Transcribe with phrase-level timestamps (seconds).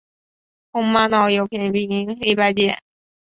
[0.71, 2.79] 红玛瑙有扁平黑白阶。